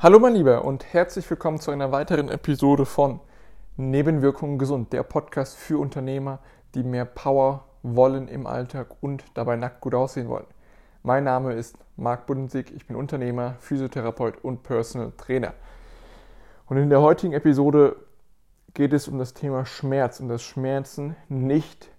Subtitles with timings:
[0.00, 3.18] Hallo mein Lieber und herzlich willkommen zu einer weiteren Episode von
[3.76, 6.38] Nebenwirkungen gesund, der Podcast für Unternehmer,
[6.76, 10.46] die mehr Power wollen im Alltag und dabei nackt gut aussehen wollen.
[11.02, 15.52] Mein Name ist Marc Budensig, ich bin Unternehmer, Physiotherapeut und Personal Trainer.
[16.66, 17.96] Und in der heutigen Episode
[18.74, 21.90] geht es um das Thema Schmerz und dass Schmerzen nicht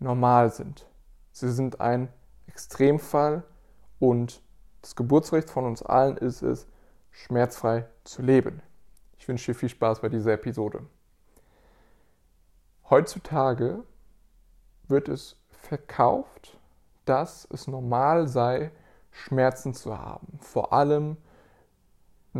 [0.00, 0.84] normal sind.
[1.30, 2.08] Sie sind ein
[2.48, 3.44] Extremfall
[4.00, 4.42] und
[4.82, 6.66] das Geburtsrecht von uns allen ist es,
[7.10, 8.62] schmerzfrei zu leben.
[9.18, 10.86] Ich wünsche dir viel Spaß bei dieser Episode.
[12.88, 13.84] Heutzutage
[14.88, 16.58] wird es verkauft,
[17.04, 18.72] dass es normal sei,
[19.10, 20.38] Schmerzen zu haben.
[20.40, 21.16] Vor allem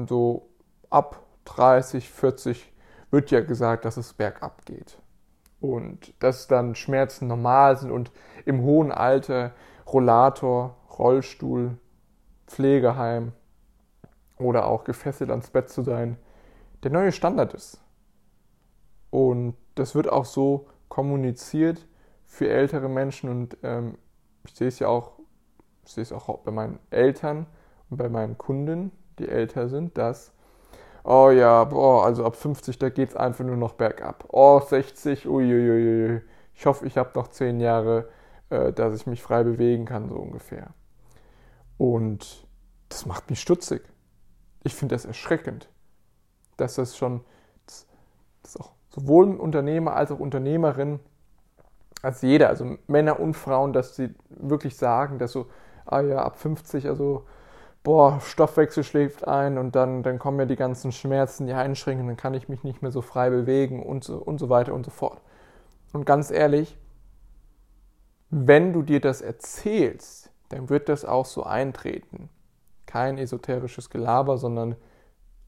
[0.09, 0.49] so
[0.89, 2.73] ab 30, 40
[3.11, 4.99] wird ja gesagt, dass es bergab geht.
[5.61, 8.11] Und dass dann Schmerzen normal sind und
[8.47, 9.53] im hohen Alter
[9.87, 11.77] Rollator, Rollstuhl,
[12.47, 13.33] Pflegeheim
[14.41, 16.17] oder auch gefesselt ans Bett zu sein,
[16.83, 17.81] der neue Standard ist.
[19.11, 21.87] Und das wird auch so kommuniziert
[22.27, 23.99] für ältere Menschen und ähm,
[24.45, 25.13] ich sehe es ja auch,
[25.85, 27.47] ich sehe es auch bei meinen Eltern
[27.91, 30.33] und bei meinen Kunden, die älter sind, dass,
[31.05, 34.25] oh ja, boah, also ab 50, da geht es einfach nur noch bergab.
[34.29, 36.21] Oh, 60, uiuiui,
[36.55, 38.09] ich hoffe, ich habe noch 10 Jahre,
[38.51, 40.69] äh, dass ich mich frei bewegen kann, so ungefähr.
[41.79, 42.47] Und
[42.89, 43.83] das macht mich stutzig.
[44.63, 45.69] Ich finde das erschreckend,
[46.57, 47.23] dass das schon,
[47.67, 47.87] das,
[48.43, 51.01] das auch sowohl Unternehmer als auch Unternehmerin
[52.03, 55.47] als jeder, also Männer und Frauen, dass sie wirklich sagen, dass so,
[55.85, 57.27] ah ja, ab 50, also
[57.83, 62.17] boah, Stoffwechsel schläft ein und dann, dann kommen ja die ganzen Schmerzen, die Einschränkungen, dann
[62.17, 64.91] kann ich mich nicht mehr so frei bewegen und so, und so weiter und so
[64.91, 65.21] fort.
[65.93, 66.79] Und ganz ehrlich,
[68.31, 72.29] wenn du dir das erzählst, dann wird das auch so eintreten.
[72.91, 74.75] Kein esoterisches Gelaber, sondern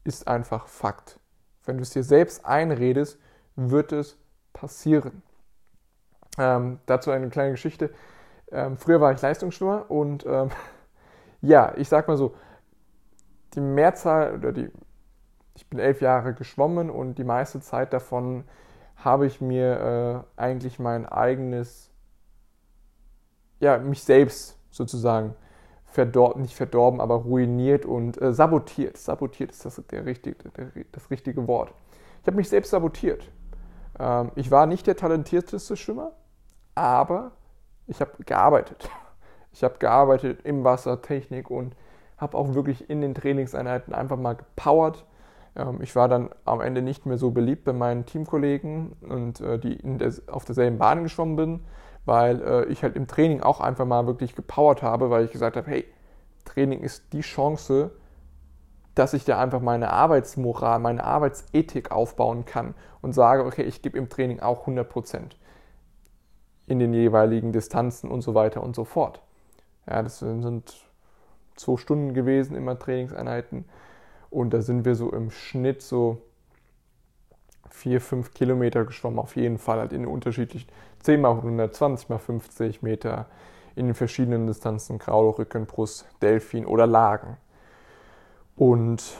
[0.05, 1.19] ist einfach Fakt.
[1.65, 3.19] Wenn du es dir selbst einredest,
[3.57, 4.17] wird es
[4.53, 5.21] passieren.
[6.37, 7.93] Ähm, dazu eine kleine Geschichte.
[8.49, 10.51] Ähm, früher war ich Leistungsschwimmer und ähm,
[11.41, 12.33] ja, ich sag mal so,
[13.55, 14.71] die Mehrzahl oder die,
[15.55, 18.45] ich bin elf Jahre geschwommen und die meiste Zeit davon
[18.95, 21.91] habe ich mir äh, eigentlich mein eigenes,
[23.59, 25.35] ja, mich selbst sozusagen
[25.93, 28.97] verdorben, nicht verdorben, aber ruiniert und äh, sabotiert.
[28.97, 31.71] Sabotiert ist das, der richtige, der, das richtige Wort.
[32.21, 33.29] Ich habe mich selbst sabotiert.
[33.99, 36.13] Ähm, ich war nicht der talentierteste Schwimmer,
[36.73, 37.33] aber
[37.85, 38.89] ich habe gearbeitet.
[39.51, 41.75] Ich habe gearbeitet im Wassertechnik und
[42.17, 45.05] habe auch wirklich in den Trainingseinheiten einfach mal gepowert.
[45.55, 49.59] Ähm, ich war dann am Ende nicht mehr so beliebt bei meinen Teamkollegen und äh,
[49.59, 51.59] die der, auf derselben Bahn geschwommen bin,
[52.05, 55.55] weil äh, ich halt im Training auch einfach mal wirklich gepowert habe, weil ich gesagt
[55.55, 55.85] habe, hey,
[56.45, 57.91] Training ist die Chance,
[58.95, 63.97] dass ich da einfach meine Arbeitsmoral, meine Arbeitsethik aufbauen kann und sage, okay, ich gebe
[63.97, 65.37] im Training auch 100 Prozent
[66.67, 69.21] in den jeweiligen Distanzen und so weiter und so fort.
[69.87, 70.73] Ja, das sind
[71.55, 73.65] zwei Stunden gewesen, immer Trainingseinheiten.
[74.29, 76.21] Und da sind wir so im Schnitt so
[77.69, 80.69] vier, fünf Kilometer geschwommen, auf jeden Fall halt in unterschiedlichen
[81.03, 83.27] 10 mal 100, 20 mal 50 Meter
[83.75, 87.37] in den verschiedenen Distanzen, Kraul, Rücken, Brust, Delfin oder Lagen.
[88.55, 89.17] Und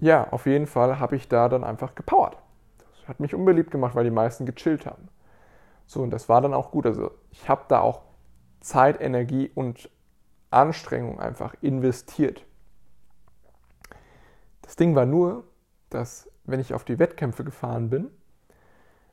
[0.00, 2.36] ja, auf jeden Fall habe ich da dann einfach gepowert.
[2.78, 5.08] Das hat mich unbeliebt gemacht, weil die meisten gechillt haben.
[5.86, 6.86] So, und das war dann auch gut.
[6.86, 8.02] Also ich habe da auch
[8.60, 9.90] Zeit, Energie und
[10.50, 12.44] Anstrengung einfach investiert.
[14.62, 15.44] Das Ding war nur,
[15.90, 18.10] dass wenn ich auf die Wettkämpfe gefahren bin,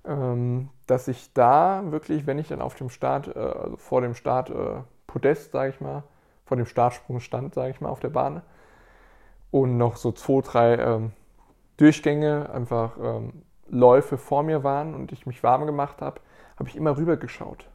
[0.05, 4.15] ähm, dass ich da wirklich, wenn ich dann auf dem Start, äh, also vor dem
[4.15, 6.03] Start äh, Podest, sage ich mal,
[6.45, 8.41] vor dem Startsprung stand, sage ich mal, auf der Bahn
[9.51, 11.11] und noch so zwei, drei ähm,
[11.77, 16.21] Durchgänge, einfach ähm, Läufe vor mir waren und ich mich warm gemacht habe,
[16.57, 17.67] habe ich immer rüber geschaut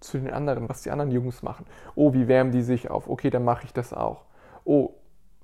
[0.00, 1.66] zu den anderen, was die anderen Jungs machen.
[1.94, 3.08] Oh, wie wärmen die sich auf?
[3.08, 4.24] Okay, dann mache ich das auch.
[4.64, 4.90] Oh,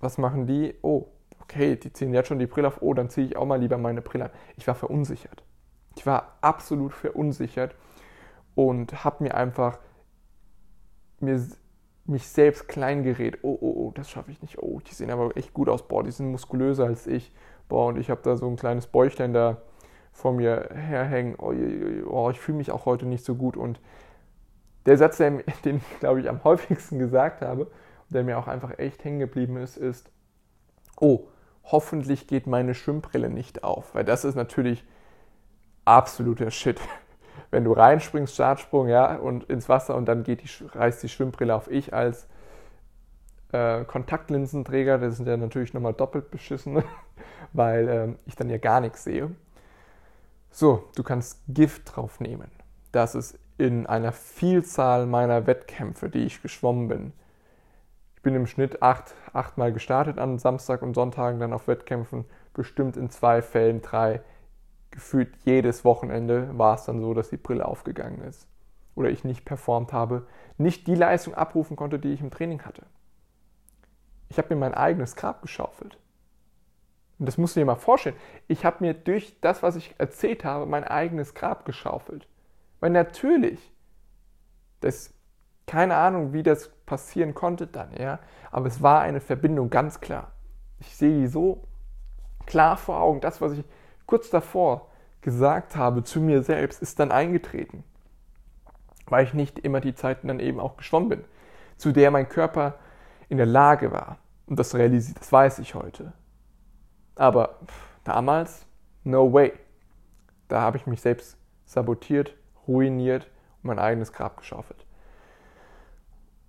[0.00, 0.74] was machen die?
[0.82, 1.06] Oh,
[1.40, 2.82] okay, die ziehen jetzt schon die Brille auf.
[2.82, 4.30] Oh, dann ziehe ich auch mal lieber meine Brille an.
[4.56, 5.42] Ich war verunsichert.
[5.98, 7.74] Ich war absolut verunsichert
[8.54, 9.80] und habe mir einfach
[11.18, 11.44] mir,
[12.04, 13.38] mich selbst klein gerät.
[13.42, 14.62] Oh, oh, oh, das schaffe ich nicht.
[14.62, 15.88] Oh, die sehen aber echt gut aus.
[15.88, 17.32] Boah, die sind muskulöser als ich.
[17.68, 19.60] Boah, und ich habe da so ein kleines Bäuchlein da
[20.12, 21.52] vor mir herhängen, oh,
[22.06, 23.56] oh, ich fühle mich auch heute nicht so gut.
[23.56, 23.80] Und
[24.86, 27.72] der Satz, den ich, glaube ich, am häufigsten gesagt habe,
[28.08, 30.12] der mir auch einfach echt hängen geblieben ist, ist,
[31.00, 31.26] oh,
[31.64, 33.96] hoffentlich geht meine Schwimmbrille nicht auf.
[33.96, 34.84] Weil das ist natürlich
[35.88, 36.80] absoluter Shit.
[37.50, 41.54] Wenn du reinspringst, Startsprung, ja, und ins Wasser und dann geht die, reißt die Schwimmbrille
[41.54, 41.70] auf.
[41.70, 42.28] Ich als
[43.52, 46.82] äh, Kontaktlinsenträger, das sind ja natürlich nochmal doppelt beschissen,
[47.52, 49.30] weil äh, ich dann ja gar nichts sehe.
[50.50, 52.50] So, du kannst Gift drauf nehmen.
[52.92, 57.12] Das ist in einer Vielzahl meiner Wettkämpfe, die ich geschwommen bin.
[58.16, 62.96] Ich bin im Schnitt acht, achtmal gestartet an Samstag und Sonntagen dann auf Wettkämpfen, bestimmt
[62.96, 64.20] in zwei Fällen drei.
[64.98, 68.48] Gefühlt jedes Wochenende war es dann so, dass die Brille aufgegangen ist.
[68.96, 72.84] Oder ich nicht performt habe, nicht die Leistung abrufen konnte, die ich im Training hatte.
[74.28, 75.98] Ich habe mir mein eigenes Grab geschaufelt.
[77.20, 78.16] Und das musst du dir mal vorstellen.
[78.48, 82.26] Ich habe mir durch das, was ich erzählt habe, mein eigenes Grab geschaufelt.
[82.80, 83.72] Weil natürlich,
[84.80, 85.14] das,
[85.68, 88.18] keine Ahnung, wie das passieren konnte dann, ja,
[88.50, 90.32] aber es war eine Verbindung, ganz klar.
[90.80, 91.68] Ich sehe die so
[92.46, 93.20] klar vor Augen.
[93.20, 93.64] Das, was ich
[94.06, 94.87] kurz davor
[95.28, 97.84] gesagt habe zu mir selbst, ist dann eingetreten.
[99.04, 101.24] Weil ich nicht immer die Zeiten dann eben auch geschwommen bin,
[101.76, 102.76] zu der mein Körper
[103.28, 104.16] in der Lage war.
[104.46, 106.14] Und das realisiert, das weiß ich heute.
[107.14, 107.58] Aber
[108.04, 108.64] damals,
[109.04, 109.52] no way.
[110.48, 111.36] Da habe ich mich selbst
[111.66, 112.34] sabotiert,
[112.66, 113.24] ruiniert
[113.62, 114.86] und mein eigenes Grab geschaufelt.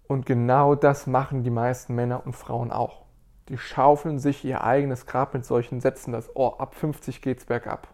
[0.08, 3.04] Und genau das machen die meisten Männer und Frauen auch.
[3.50, 7.90] Die schaufeln sich ihr eigenes Grab mit solchen Sätzen, dass, oh, ab 50 geht's bergab.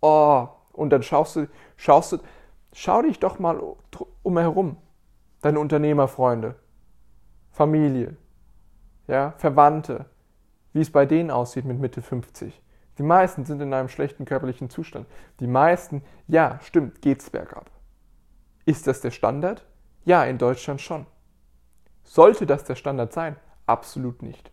[0.00, 2.18] Oh, und dann schaust du, schaust du,
[2.72, 3.60] schau dich doch mal
[4.22, 4.76] umherum.
[5.42, 6.56] Deine Unternehmerfreunde,
[7.50, 8.16] Familie,
[9.06, 10.06] ja, Verwandte,
[10.72, 12.60] wie es bei denen aussieht mit Mitte 50.
[12.98, 15.06] Die meisten sind in einem schlechten körperlichen Zustand.
[15.40, 17.70] Die meisten, ja, stimmt, geht's bergab.
[18.66, 19.66] Ist das der Standard?
[20.04, 21.06] Ja, in Deutschland schon.
[22.04, 23.36] Sollte das der Standard sein?
[23.66, 24.50] Absolut nicht.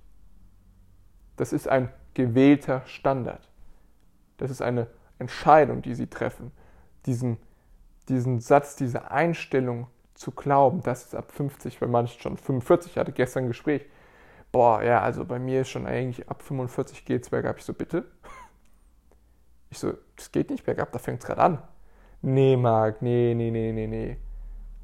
[1.36, 3.50] Das ist ein gewählter Standard.
[4.38, 4.88] Das ist eine
[5.20, 6.52] Entscheidung, die sie treffen.
[7.06, 7.38] Diesen,
[8.10, 12.98] diesen Satz, diese Einstellung zu glauben, dass es ab 50, bei manchen schon 45, ich
[12.98, 13.86] hatte gestern ein Gespräch,
[14.52, 17.58] boah, ja, also bei mir ist schon eigentlich ab 45 geht es bergab.
[17.58, 18.06] Ich so, bitte?
[19.70, 21.62] Ich so, das geht nicht bergab, da fängt es gerade an.
[22.22, 24.18] Nee, Marc, nee, nee, nee, nee, nee.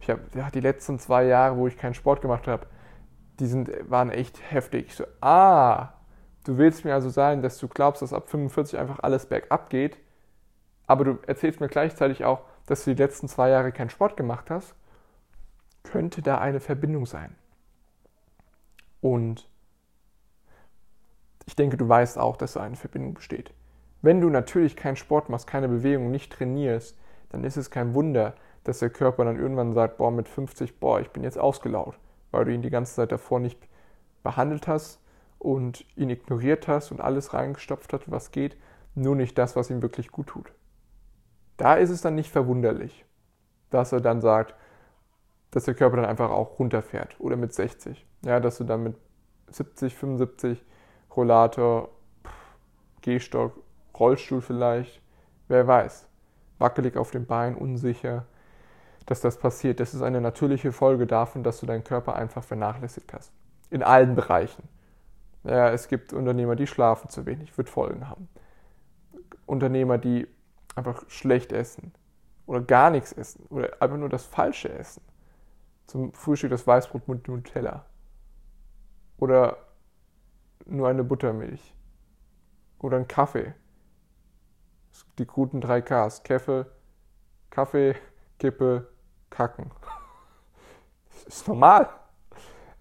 [0.01, 2.68] Ich habe ja, die letzten zwei Jahre, wo ich keinen Sport gemacht habe,
[3.39, 4.88] die sind, waren echt heftig.
[4.88, 5.94] Ich so, ah,
[6.44, 9.97] du willst mir also sagen, dass du glaubst, dass ab 45 einfach alles bergab geht,
[10.88, 14.50] aber du erzählst mir gleichzeitig auch, dass du die letzten zwei Jahre keinen Sport gemacht
[14.50, 14.75] hast,
[15.83, 17.35] könnte da eine Verbindung sein.
[19.01, 19.50] Und
[21.45, 23.53] ich denke, du weißt auch, dass da eine Verbindung besteht.
[24.01, 26.97] Wenn du natürlich keinen Sport machst, keine Bewegung, nicht trainierst,
[27.29, 31.01] dann ist es kein Wunder, dass der Körper dann irgendwann sagt, boah, mit 50, boah,
[31.01, 32.00] ich bin jetzt ausgelaugt,
[32.31, 33.59] weil du ihn die ganze Zeit davor nicht
[34.24, 35.01] behandelt hast
[35.39, 38.57] und ihn ignoriert hast und alles reingestopft hast, was geht,
[38.95, 40.53] nur nicht das, was ihm wirklich gut tut.
[41.63, 43.06] Da ist es dann nicht verwunderlich,
[43.69, 44.54] dass er dann sagt,
[45.51, 48.06] dass der Körper dann einfach auch runterfährt oder mit 60.
[48.25, 48.98] Ja, dass du dann mit
[49.48, 50.62] 70, 75
[51.15, 51.88] Rollator,
[53.00, 53.54] Gehstock,
[53.98, 55.01] Rollstuhl vielleicht,
[55.48, 56.06] wer weiß.
[56.60, 58.25] Wackelig auf dem Bein, unsicher,
[59.06, 59.80] dass das passiert.
[59.80, 63.31] Das ist eine natürliche Folge davon, dass du deinen Körper einfach vernachlässigt hast.
[63.69, 64.68] In allen Bereichen.
[65.45, 68.27] Ja, es gibt Unternehmer, die schlafen zu wenig, wird Folgen haben.
[69.45, 70.27] Unternehmer, die
[70.75, 71.93] einfach schlecht essen
[72.45, 75.01] oder gar nichts essen oder einfach nur das Falsche essen.
[75.85, 77.85] Zum Frühstück das Weißbrot mit Nutella.
[79.17, 79.57] Oder
[80.65, 81.73] nur eine Buttermilch.
[82.79, 83.53] Oder ein Kaffee.
[85.17, 86.24] Die guten drei Ks.
[86.24, 86.65] Kaffee,
[87.50, 87.95] Kaffee,
[88.39, 88.89] Kippe,
[89.29, 89.71] Kacken.
[91.25, 91.89] Das ist normal.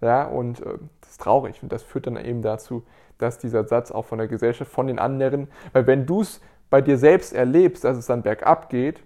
[0.01, 1.63] Ja, und äh, das ist traurig.
[1.63, 2.85] Und das führt dann eben dazu,
[3.17, 6.41] dass dieser Satz auch von der Gesellschaft, von den anderen, weil wenn du es
[6.73, 9.03] bei dir selbst erlebst, dass es dann bergab geht,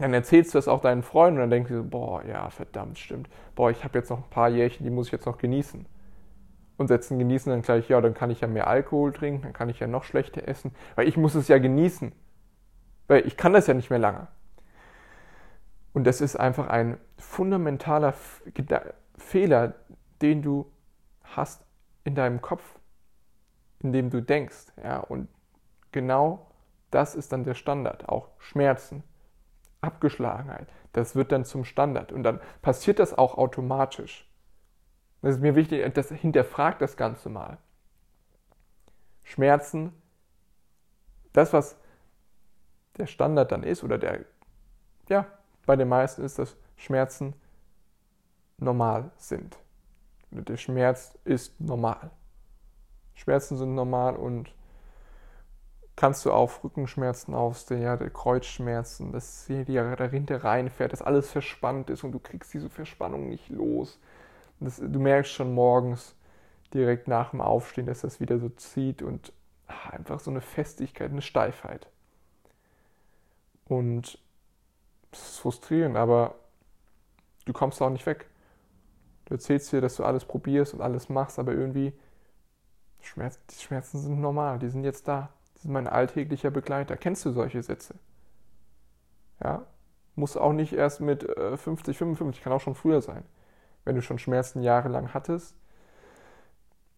[0.00, 3.28] dann erzählst du das auch deinen Freunden und dann denkst du, boah, ja, verdammt, stimmt.
[3.54, 5.86] Boah, ich habe jetzt noch ein paar Jährchen, die muss ich jetzt noch genießen
[6.78, 9.68] und setzen genießen dann gleich, ja, dann kann ich ja mehr Alkohol trinken, dann kann
[9.68, 12.10] ich ja noch schlechter essen, weil ich muss es ja genießen.
[13.06, 14.26] Weil ich kann das ja nicht mehr lange.
[15.92, 18.12] Und das ist einfach ein fundamentaler
[19.16, 19.74] Fehler,
[20.20, 20.68] den du
[21.22, 21.64] hast
[22.02, 22.64] in deinem Kopf,
[23.78, 24.72] in dem du denkst.
[24.82, 25.28] Ja, und
[25.92, 26.48] genau
[26.92, 28.08] das ist dann der Standard.
[28.08, 29.02] Auch Schmerzen,
[29.80, 32.12] Abgeschlagenheit, das wird dann zum Standard.
[32.12, 34.28] Und dann passiert das auch automatisch.
[35.22, 37.58] Das ist mir wichtig, das hinterfragt das Ganze mal.
[39.22, 39.92] Schmerzen,
[41.32, 41.76] das, was
[42.98, 44.24] der Standard dann ist, oder der,
[45.08, 45.26] ja,
[45.64, 47.34] bei den meisten ist, dass Schmerzen
[48.58, 49.56] normal sind.
[50.30, 52.10] Der Schmerz ist normal.
[53.14, 54.52] Schmerzen sind normal und
[55.96, 61.90] kannst du auf Rückenschmerzen aufstehen, ja, Kreuzschmerzen, dass hier die dahinter reinfährt, dass alles verspannt
[61.90, 64.00] ist und du kriegst diese Verspannung nicht los
[64.60, 66.14] Das, du merkst schon morgens
[66.74, 69.32] direkt nach dem Aufstehen, dass das wieder so zieht und
[69.68, 71.88] ach, einfach so eine Festigkeit, eine Steifheit.
[73.68, 74.18] Und
[75.10, 76.34] das ist frustrierend, aber
[77.44, 78.26] du kommst auch nicht weg.
[79.26, 81.92] Du erzählst dir, dass du alles probierst und alles machst, aber irgendwie,
[83.02, 85.30] Schmerz, die Schmerzen sind normal, die sind jetzt da.
[85.62, 86.96] Die sind mein alltäglicher Begleiter.
[86.96, 87.94] Kennst du solche Sätze?
[89.42, 89.64] Ja?
[90.16, 93.22] Muss auch nicht erst mit 50, äh, 55, kann auch schon früher sein.
[93.84, 95.56] Wenn du schon Schmerzen jahrelang hattest,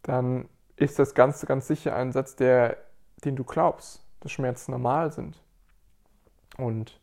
[0.03, 2.79] dann ist das ganz, ganz sicher ein Satz, der,
[3.25, 5.43] den du glaubst, dass Schmerzen normal sind.
[6.57, 6.99] Und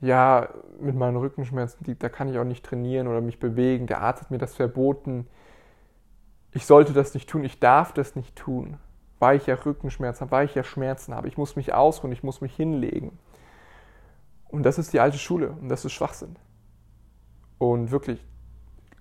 [0.00, 0.48] ja,
[0.80, 3.86] mit meinen Rückenschmerzen, da kann ich auch nicht trainieren oder mich bewegen.
[3.86, 5.28] Der Arzt hat mir das verboten.
[6.52, 8.78] Ich sollte das nicht tun, ich darf das nicht tun,
[9.24, 11.28] weil ich ja Rückenschmerzen habe, weil ich ja Schmerzen habe.
[11.28, 13.18] Ich muss mich ausruhen, ich muss mich hinlegen.
[14.48, 16.36] Und das ist die alte Schule und das ist Schwachsinn.
[17.56, 18.22] Und wirklich,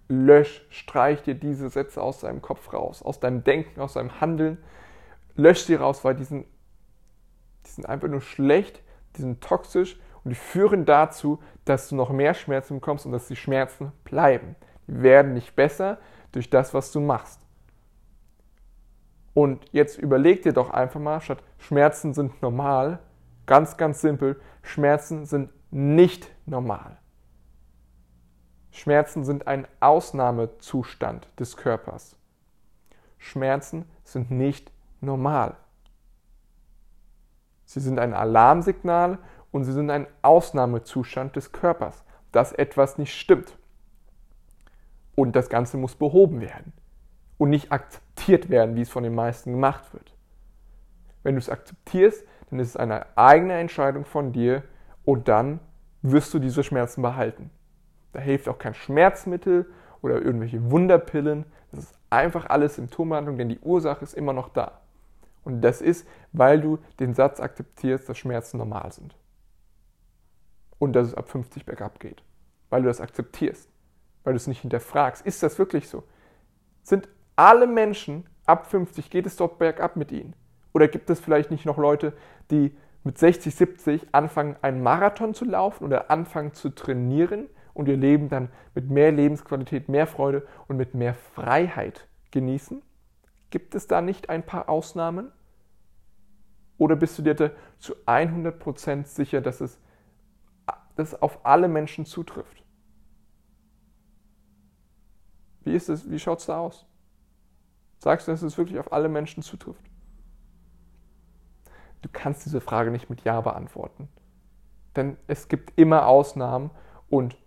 [0.07, 4.59] lösch, streich dir diese Sätze aus deinem Kopf raus, aus deinem Denken, aus deinem Handeln.
[5.35, 6.45] Lösch sie raus, weil die sind,
[7.65, 8.81] die sind einfach nur schlecht,
[9.17, 13.27] die sind toxisch und die führen dazu, dass du noch mehr Schmerzen bekommst und dass
[13.27, 14.55] die Schmerzen bleiben.
[14.87, 15.97] Die werden nicht besser
[16.31, 17.42] durch das, was du machst.
[19.33, 22.99] Und jetzt überleg dir doch einfach mal, statt Schmerzen sind normal,
[23.45, 24.39] Ganz, ganz simpel.
[24.61, 26.97] Schmerzen sind nicht normal.
[28.71, 32.15] Schmerzen sind ein Ausnahmezustand des Körpers.
[33.17, 34.71] Schmerzen sind nicht
[35.01, 35.57] normal.
[37.65, 39.19] Sie sind ein Alarmsignal
[39.51, 43.57] und sie sind ein Ausnahmezustand des Körpers, dass etwas nicht stimmt.
[45.15, 46.73] Und das Ganze muss behoben werden
[47.37, 50.15] und nicht akzeptiert werden, wie es von den meisten gemacht wird.
[51.23, 54.63] Wenn du es akzeptierst, dann ist es eine eigene Entscheidung von dir
[55.05, 55.59] und dann
[56.01, 57.49] wirst du diese Schmerzen behalten.
[58.11, 59.65] Da hilft auch kein Schmerzmittel
[60.01, 61.45] oder irgendwelche Wunderpillen.
[61.71, 64.81] Das ist einfach alles Symptombehandlung, denn die Ursache ist immer noch da.
[65.43, 69.15] Und das ist, weil du den Satz akzeptierst, dass Schmerzen normal sind.
[70.79, 72.23] Und dass es ab 50 bergab geht.
[72.69, 73.69] Weil du das akzeptierst.
[74.23, 75.25] Weil du es nicht hinterfragst.
[75.25, 76.03] Ist das wirklich so?
[76.83, 80.35] Sind alle Menschen ab 50, geht es dort bergab mit ihnen?
[80.73, 82.13] Oder gibt es vielleicht nicht noch Leute,
[82.51, 87.97] die mit 60, 70 anfangen, einen Marathon zu laufen oder anfangen zu trainieren und ihr
[87.97, 92.81] Leben dann mit mehr Lebensqualität, mehr Freude und mit mehr Freiheit genießen?
[93.49, 95.31] Gibt es da nicht ein paar Ausnahmen?
[96.77, 99.79] Oder bist du dir zu 100% sicher, dass es
[100.95, 102.63] das auf alle Menschen zutrifft?
[105.63, 105.73] Wie?
[105.75, 106.85] Wie schaut es da aus?
[108.03, 109.89] Sagst du, dass es wirklich auf alle Menschen zutrifft?
[112.01, 114.09] Du kannst diese Frage nicht mit Ja beantworten.
[114.97, 116.69] Denn es gibt immer Ausnahmen
[117.09, 117.37] und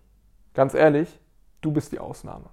[0.54, 1.20] ganz ehrlich,
[1.60, 2.48] du bist die Ausnahme.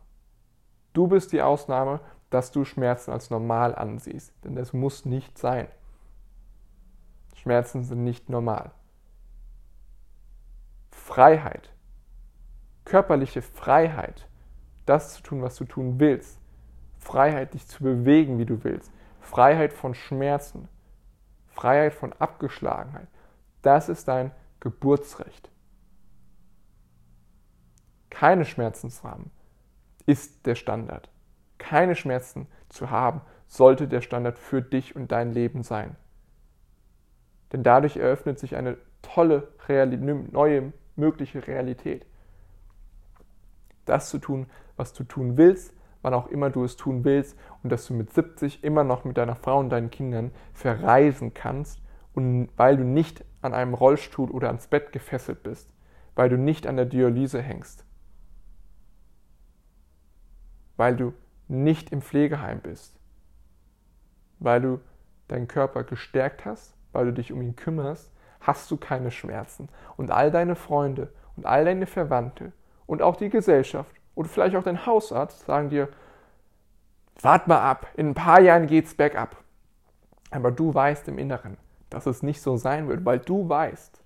[0.91, 4.33] Du bist die Ausnahme, dass du Schmerzen als normal ansiehst.
[4.43, 5.69] Denn das muss nicht sein.
[7.35, 8.71] Schmerzen sind nicht normal.
[10.91, 11.71] Freiheit,
[12.83, 14.27] körperliche Freiheit,
[14.85, 16.42] das zu tun, was du tun willst.
[17.03, 18.91] Freiheit, dich zu bewegen, wie du willst.
[19.19, 20.67] Freiheit von Schmerzen.
[21.47, 23.07] Freiheit von Abgeschlagenheit.
[23.61, 25.49] Das ist dein Geburtsrecht.
[28.09, 29.31] Keine Schmerzen zu haben
[30.05, 31.09] ist der Standard.
[31.57, 35.95] Keine Schmerzen zu haben sollte der Standard für dich und dein Leben sein.
[37.51, 39.47] Denn dadurch eröffnet sich eine tolle,
[40.31, 42.05] neue, mögliche Realität.
[43.85, 47.71] Das zu tun, was du tun willst, wann auch immer du es tun willst und
[47.71, 51.81] dass du mit 70 immer noch mit deiner Frau und deinen Kindern verreisen kannst
[52.13, 55.73] und weil du nicht an einem Rollstuhl oder ans Bett gefesselt bist,
[56.13, 57.85] weil du nicht an der Dialyse hängst,
[60.77, 61.13] weil du
[61.47, 62.99] nicht im Pflegeheim bist,
[64.39, 64.79] weil du
[65.27, 69.69] deinen Körper gestärkt hast, weil du dich um ihn kümmerst, hast du keine Schmerzen.
[69.97, 72.51] Und all deine Freunde und all deine Verwandte
[72.85, 75.89] und auch die Gesellschaft oder vielleicht auch dein Hausarzt sagen dir,
[77.21, 79.37] wart mal ab, in ein paar Jahren geht's bergab.
[80.31, 81.57] Aber du weißt im Inneren,
[81.89, 84.03] dass es nicht so sein wird, weil du weißt,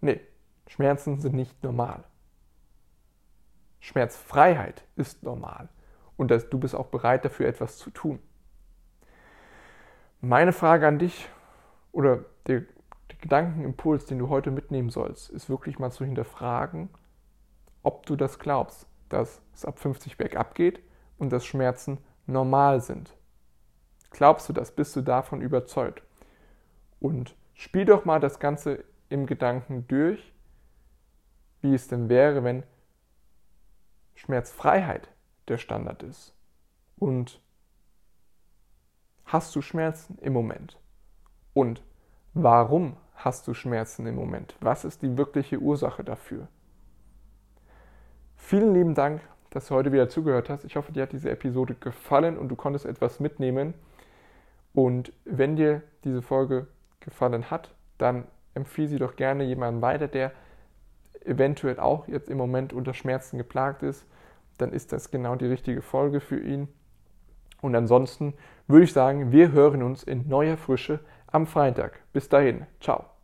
[0.00, 0.20] nee,
[0.66, 2.04] Schmerzen sind nicht normal.
[3.80, 5.68] Schmerzfreiheit ist normal
[6.16, 8.18] und dass du bist auch bereit dafür etwas zu tun.
[10.20, 11.28] Meine Frage an dich
[11.92, 16.88] oder der, der Gedankenimpuls, den du heute mitnehmen sollst, ist wirklich mal zu hinterfragen,
[17.86, 20.82] ob du das glaubst, dass es ab 50 bergab geht
[21.18, 23.16] und dass Schmerzen normal sind.
[24.10, 24.72] Glaubst du das?
[24.72, 26.02] Bist du davon überzeugt?
[26.98, 30.34] Und spiel doch mal das Ganze im Gedanken durch,
[31.60, 32.64] wie es denn wäre, wenn
[34.16, 35.08] Schmerzfreiheit
[35.46, 36.34] der Standard ist.
[36.96, 37.40] Und
[39.26, 40.76] hast du Schmerzen im Moment?
[41.54, 41.84] Und
[42.34, 44.56] warum hast du Schmerzen im Moment?
[44.58, 46.48] Was ist die wirkliche Ursache dafür?
[48.46, 50.64] Vielen lieben Dank, dass du heute wieder zugehört hast.
[50.64, 53.74] Ich hoffe, dir hat diese Episode gefallen und du konntest etwas mitnehmen.
[54.72, 56.68] Und wenn dir diese Folge
[57.00, 58.22] gefallen hat, dann
[58.54, 60.30] empfehle sie doch gerne jemandem weiter, der
[61.24, 64.06] eventuell auch jetzt im Moment unter Schmerzen geplagt ist.
[64.58, 66.68] Dann ist das genau die richtige Folge für ihn.
[67.62, 68.34] Und ansonsten
[68.68, 71.98] würde ich sagen, wir hören uns in neuer Frische am Freitag.
[72.12, 73.06] Bis dahin, ciao.